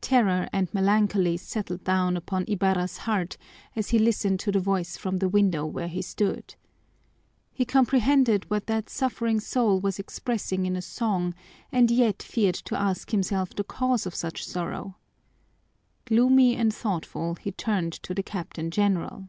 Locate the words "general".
18.70-19.28